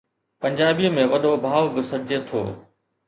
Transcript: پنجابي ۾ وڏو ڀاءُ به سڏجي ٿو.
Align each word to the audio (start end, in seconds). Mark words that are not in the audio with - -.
پنجابي 0.41 0.89
۾ 0.95 1.03
وڏو 1.11 1.31
ڀاءُ 1.43 1.65
به 1.73 1.81
سڏجي 1.89 2.17
ٿو. 2.27 2.41